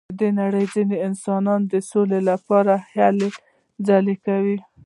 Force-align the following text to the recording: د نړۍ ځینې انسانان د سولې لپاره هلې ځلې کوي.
د 0.19 0.21
نړۍ 0.39 0.65
ځینې 0.73 0.95
انسانان 1.07 1.61
د 1.71 1.73
سولې 1.91 2.19
لپاره 2.29 2.73
هلې 2.93 3.29
ځلې 3.87 4.15
کوي. 4.25 4.57